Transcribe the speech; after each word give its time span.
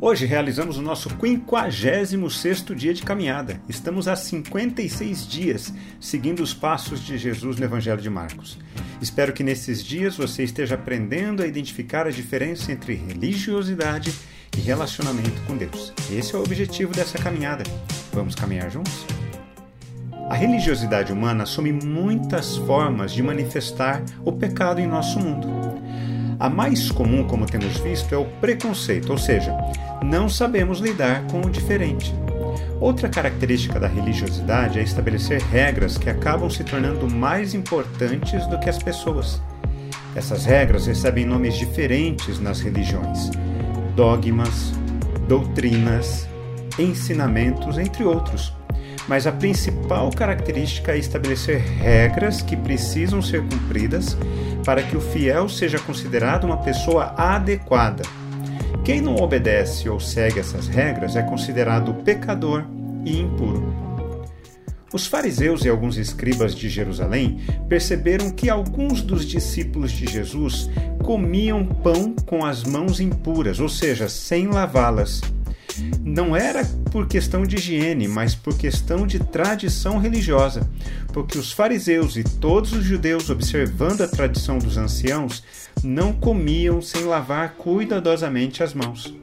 Hoje 0.00 0.26
realizamos 0.26 0.78
o 0.78 0.82
nosso 0.82 1.10
56º 1.10 2.72
dia 2.72 2.94
de 2.94 3.02
caminhada. 3.02 3.60
Estamos 3.68 4.06
há 4.06 4.14
56 4.14 5.26
dias 5.26 5.74
seguindo 5.98 6.40
os 6.40 6.54
passos 6.54 7.04
de 7.04 7.18
Jesus 7.18 7.56
no 7.56 7.64
Evangelho 7.64 8.00
de 8.00 8.08
Marcos. 8.08 8.56
Espero 9.02 9.32
que 9.32 9.42
nesses 9.42 9.82
dias 9.82 10.16
você 10.16 10.44
esteja 10.44 10.76
aprendendo 10.76 11.42
a 11.42 11.48
identificar 11.48 12.06
a 12.06 12.12
diferença 12.12 12.70
entre 12.70 12.94
religiosidade 12.94 14.14
e 14.56 14.60
relacionamento 14.60 15.42
com 15.48 15.56
Deus. 15.56 15.92
Esse 16.12 16.32
é 16.32 16.38
o 16.38 16.42
objetivo 16.42 16.92
dessa 16.92 17.18
caminhada. 17.18 17.64
Vamos 18.12 18.36
caminhar 18.36 18.70
juntos? 18.70 19.04
A 20.30 20.34
religiosidade 20.34 21.12
humana 21.12 21.42
assume 21.42 21.72
muitas 21.72 22.56
formas 22.56 23.12
de 23.12 23.22
manifestar 23.22 24.04
o 24.24 24.30
pecado 24.30 24.80
em 24.80 24.86
nosso 24.86 25.18
mundo. 25.18 25.48
A 26.38 26.48
mais 26.48 26.88
comum, 26.92 27.24
como 27.24 27.46
temos 27.46 27.78
visto, 27.78 28.14
é 28.14 28.16
o 28.16 28.24
preconceito, 28.24 29.10
ou 29.10 29.18
seja, 29.18 29.52
não 30.02 30.28
sabemos 30.28 30.78
lidar 30.78 31.26
com 31.26 31.40
o 31.40 31.50
diferente. 31.50 32.14
Outra 32.80 33.08
característica 33.08 33.80
da 33.80 33.88
religiosidade 33.88 34.78
é 34.78 34.82
estabelecer 34.82 35.40
regras 35.42 35.98
que 35.98 36.08
acabam 36.08 36.48
se 36.48 36.62
tornando 36.62 37.10
mais 37.10 37.52
importantes 37.52 38.46
do 38.46 38.58
que 38.58 38.70
as 38.70 38.80
pessoas. 38.80 39.42
Essas 40.14 40.44
regras 40.44 40.86
recebem 40.86 41.26
nomes 41.26 41.56
diferentes 41.56 42.38
nas 42.38 42.60
religiões: 42.60 43.30
dogmas, 43.96 44.72
doutrinas, 45.26 46.28
ensinamentos, 46.78 47.78
entre 47.78 48.04
outros. 48.04 48.52
Mas 49.08 49.26
a 49.26 49.32
principal 49.32 50.10
característica 50.10 50.92
é 50.92 50.98
estabelecer 50.98 51.60
regras 51.60 52.42
que 52.42 52.56
precisam 52.56 53.22
ser 53.22 53.42
cumpridas 53.42 54.16
para 54.64 54.82
que 54.82 54.96
o 54.96 55.00
fiel 55.00 55.48
seja 55.48 55.78
considerado 55.78 56.44
uma 56.44 56.58
pessoa 56.58 57.14
adequada 57.16 58.02
quem 58.84 59.00
não 59.00 59.16
obedece 59.16 59.88
ou 59.88 60.00
segue 60.00 60.40
essas 60.40 60.68
regras 60.68 61.16
é 61.16 61.22
considerado 61.22 61.94
pecador 62.04 62.64
e 63.04 63.18
impuro. 63.18 63.88
Os 64.92 65.06
fariseus 65.06 65.64
e 65.64 65.68
alguns 65.68 65.98
escribas 65.98 66.54
de 66.54 66.68
Jerusalém 66.70 67.40
perceberam 67.68 68.30
que 68.30 68.48
alguns 68.48 69.02
dos 69.02 69.26
discípulos 69.26 69.92
de 69.92 70.06
Jesus 70.06 70.70
comiam 71.04 71.66
pão 71.66 72.14
com 72.24 72.44
as 72.44 72.64
mãos 72.64 72.98
impuras, 72.98 73.60
ou 73.60 73.68
seja, 73.68 74.08
sem 74.08 74.46
lavá-las. 74.46 75.20
Não 76.02 76.34
era 76.36 76.64
por 76.90 77.06
questão 77.06 77.44
de 77.44 77.56
higiene, 77.56 78.08
mas 78.08 78.34
por 78.34 78.56
questão 78.56 79.06
de 79.06 79.18
tradição 79.18 79.98
religiosa, 79.98 80.68
porque 81.12 81.38
os 81.38 81.52
fariseus 81.52 82.16
e 82.16 82.24
todos 82.24 82.72
os 82.72 82.84
judeus, 82.84 83.30
observando 83.30 84.02
a 84.02 84.08
tradição 84.08 84.58
dos 84.58 84.76
anciãos, 84.76 85.42
não 85.82 86.12
comiam 86.12 86.80
sem 86.80 87.04
lavar 87.04 87.54
cuidadosamente 87.54 88.62
as 88.62 88.74
mãos. 88.74 89.14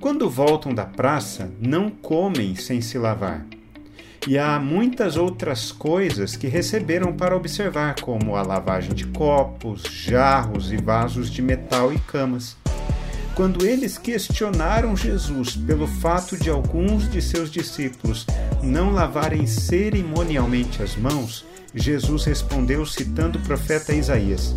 Quando 0.00 0.28
voltam 0.30 0.74
da 0.74 0.84
praça, 0.84 1.50
não 1.60 1.90
comem 1.90 2.54
sem 2.54 2.80
se 2.80 2.98
lavar. 2.98 3.44
E 4.28 4.36
há 4.36 4.58
muitas 4.58 5.16
outras 5.16 5.70
coisas 5.70 6.34
que 6.34 6.48
receberam 6.48 7.12
para 7.12 7.36
observar, 7.36 7.94
como 8.00 8.34
a 8.34 8.42
lavagem 8.42 8.92
de 8.92 9.06
copos, 9.06 9.82
jarros 9.82 10.72
e 10.72 10.76
vasos 10.76 11.30
de 11.30 11.40
metal 11.40 11.92
e 11.92 11.98
camas. 12.00 12.56
Quando 13.36 13.66
eles 13.66 13.98
questionaram 13.98 14.96
Jesus 14.96 15.56
pelo 15.56 15.86
fato 15.86 16.38
de 16.38 16.48
alguns 16.48 17.06
de 17.06 17.20
seus 17.20 17.50
discípulos 17.50 18.26
não 18.62 18.90
lavarem 18.90 19.46
cerimonialmente 19.46 20.82
as 20.82 20.96
mãos, 20.96 21.44
Jesus 21.74 22.24
respondeu 22.24 22.86
citando 22.86 23.38
o 23.38 23.42
profeta 23.42 23.92
Isaías: 23.92 24.56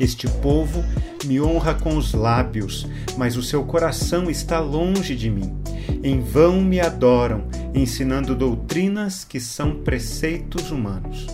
Este 0.00 0.26
povo 0.26 0.82
me 1.26 1.38
honra 1.42 1.74
com 1.74 1.98
os 1.98 2.14
lábios, 2.14 2.88
mas 3.18 3.36
o 3.36 3.42
seu 3.42 3.62
coração 3.64 4.30
está 4.30 4.58
longe 4.60 5.14
de 5.14 5.28
mim. 5.28 5.54
Em 6.02 6.20
vão 6.22 6.62
me 6.62 6.80
adoram, 6.80 7.46
ensinando 7.74 8.34
doutrinas 8.34 9.24
que 9.24 9.38
são 9.38 9.82
preceitos 9.82 10.70
humanos. 10.70 11.26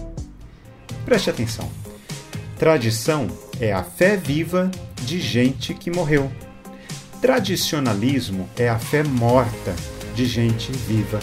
Preste 1.04 1.30
atenção. 1.30 1.70
Tradição 2.58 3.28
é 3.60 3.72
a 3.72 3.84
fé 3.84 4.16
viva 4.16 4.70
de 5.02 5.20
gente 5.20 5.74
que 5.74 5.90
morreu. 5.90 6.32
Tradicionalismo 7.20 8.48
é 8.56 8.68
a 8.68 8.78
fé 8.78 9.02
morta 9.02 9.74
de 10.14 10.24
gente 10.24 10.72
viva. 10.72 11.20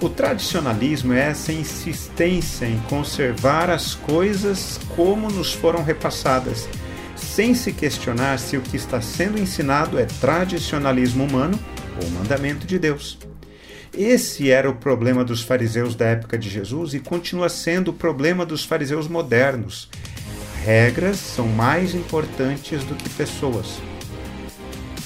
O 0.00 0.08
tradicionalismo 0.08 1.12
é 1.12 1.28
essa 1.30 1.52
insistência 1.52 2.66
em 2.66 2.78
conservar 2.88 3.68
as 3.68 3.94
coisas 3.94 4.80
como 4.96 5.30
nos 5.30 5.52
foram 5.52 5.82
repassadas, 5.84 6.68
sem 7.14 7.54
se 7.54 7.72
questionar 7.72 8.38
se 8.38 8.56
o 8.56 8.62
que 8.62 8.76
está 8.76 9.00
sendo 9.00 9.38
ensinado 9.38 9.98
é 9.98 10.04
tradicionalismo 10.04 11.24
humano 11.24 11.58
ou 12.02 12.10
mandamento 12.10 12.66
de 12.66 12.78
Deus. 12.78 13.18
Esse 13.96 14.50
era 14.50 14.68
o 14.68 14.74
problema 14.74 15.24
dos 15.24 15.42
fariseus 15.42 15.94
da 15.94 16.06
época 16.06 16.36
de 16.36 16.50
Jesus 16.50 16.94
e 16.94 17.00
continua 17.00 17.48
sendo 17.48 17.92
o 17.92 17.94
problema 17.94 18.44
dos 18.44 18.64
fariseus 18.64 19.06
modernos 19.06 19.88
regras 20.64 21.18
são 21.18 21.46
mais 21.46 21.94
importantes 21.94 22.82
do 22.84 22.94
que 22.94 23.10
pessoas. 23.10 23.78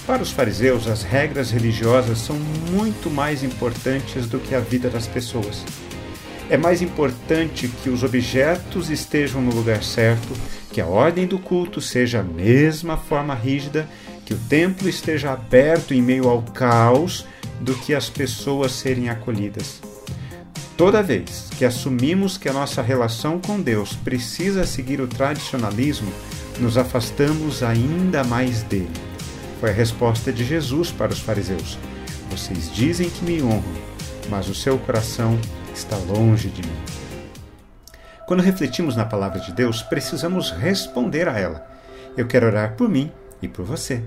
Para 0.07 0.23
os 0.23 0.31
fariseus, 0.31 0.87
as 0.87 1.03
regras 1.03 1.51
religiosas 1.51 2.19
são 2.19 2.37
muito 2.71 3.11
mais 3.11 3.43
importantes 3.43 4.27
do 4.27 4.39
que 4.39 4.55
a 4.55 4.61
vida 4.61 4.89
das 4.89 5.09
pessoas. 5.09 5.65
É 6.49 6.57
mais 6.57 6.81
importante 6.81 7.67
que 7.67 7.91
os 7.91 8.05
objetos 8.05 8.89
estejam 8.89 9.43
no 9.43 9.53
lugar 9.53 9.83
certo, 9.83 10.29
que 10.73 10.81
a 10.81 10.87
ordem 10.87 11.27
do 11.27 11.41
culto 11.41 11.81
seja 11.81 12.21
a 12.21 12.23
mesma 12.23 12.97
forma 12.97 13.35
rígida, 13.35 13.89
que 14.25 14.35
o 14.35 14.39
templo 14.49 14.89
esteja 14.89 15.33
aberto 15.33 15.93
em 15.93 16.01
meio 16.01 16.29
ao 16.29 16.41
caos, 16.41 17.27
do 17.61 17.75
que 17.75 17.93
as 17.93 18.09
pessoas 18.09 18.71
serem 18.71 19.09
acolhidas. 19.09 19.88
Toda 20.79 21.03
vez 21.03 21.51
que 21.59 21.65
assumimos 21.65 22.39
que 22.39 22.49
a 22.49 22.53
nossa 22.53 22.81
relação 22.81 23.41
com 23.41 23.61
Deus 23.61 23.97
precisa 23.97 24.65
seguir 24.65 25.01
o 25.01 25.09
tradicionalismo, 25.09 26.09
nos 26.61 26.79
afastamos 26.79 27.65
ainda 27.65 28.23
mais 28.23 28.63
dele. 28.63 28.89
Foi 29.59 29.71
a 29.71 29.73
resposta 29.73 30.33
de 30.33 30.45
Jesus 30.45 30.93
para 30.93 31.13
os 31.13 31.19
fariseus: 31.19 31.77
Vocês 32.31 32.73
dizem 32.73 33.11
que 33.11 33.25
me 33.25 33.43
honram, 33.43 33.65
mas 34.31 34.49
o 34.49 34.55
seu 34.55 34.79
coração 34.79 35.37
está 35.75 35.97
longe 35.97 36.49
de 36.49 36.63
mim. 36.63 36.77
Quando 38.25 38.45
refletimos 38.45 38.95
na 38.95 39.05
palavra 39.05 39.41
de 39.41 39.51
Deus, 39.51 39.83
precisamos 39.83 40.53
responder 40.53 41.29
a 41.29 41.37
ela. 41.37 41.67
Eu 42.17 42.29
quero 42.29 42.47
orar 42.47 42.77
por 42.77 42.89
mim 42.89 43.11
e 43.43 43.49
por 43.49 43.65
você. 43.65 44.01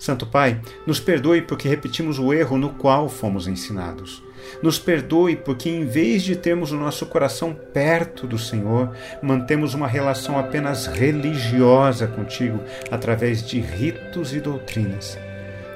Santo 0.00 0.26
Pai, 0.26 0.58
nos 0.86 0.98
perdoe 0.98 1.42
porque 1.42 1.68
repetimos 1.68 2.18
o 2.18 2.32
erro 2.32 2.56
no 2.56 2.70
qual 2.70 3.06
fomos 3.06 3.46
ensinados. 3.46 4.22
Nos 4.62 4.78
perdoe 4.78 5.36
porque, 5.36 5.68
em 5.68 5.84
vez 5.84 6.22
de 6.22 6.34
termos 6.34 6.72
o 6.72 6.76
nosso 6.76 7.04
coração 7.04 7.54
perto 7.54 8.26
do 8.26 8.38
Senhor, 8.38 8.90
mantemos 9.22 9.74
uma 9.74 9.86
relação 9.86 10.38
apenas 10.38 10.86
religiosa 10.86 12.06
contigo 12.06 12.58
através 12.90 13.46
de 13.46 13.60
ritos 13.60 14.34
e 14.34 14.40
doutrinas. 14.40 15.18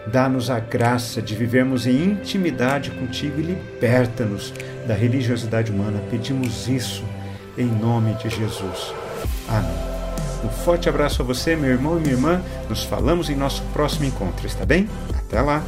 Dá-nos 0.06 0.48
a 0.48 0.58
graça 0.58 1.20
de 1.20 1.34
vivermos 1.34 1.86
em 1.86 2.04
intimidade 2.04 2.90
contigo 2.92 3.38
e 3.40 3.42
liberta-nos 3.42 4.54
da 4.86 4.94
religiosidade 4.94 5.70
humana. 5.70 6.00
Pedimos 6.10 6.66
isso 6.66 7.04
em 7.58 7.66
nome 7.66 8.14
de 8.14 8.30
Jesus. 8.30 8.94
Amém. 9.48 9.93
Um 10.44 10.48
forte 10.50 10.90
abraço 10.90 11.22
a 11.22 11.24
você, 11.24 11.56
meu 11.56 11.70
irmão 11.70 11.96
e 11.96 12.00
minha 12.00 12.12
irmã. 12.12 12.42
Nos 12.68 12.84
falamos 12.84 13.30
em 13.30 13.34
nosso 13.34 13.62
próximo 13.72 14.04
encontro, 14.04 14.46
está 14.46 14.66
bem? 14.66 14.88
Até 15.18 15.40
lá! 15.40 15.62